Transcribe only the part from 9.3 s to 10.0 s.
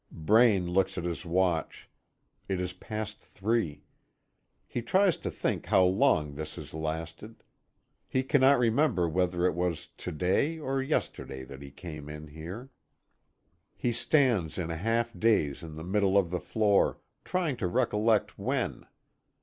it was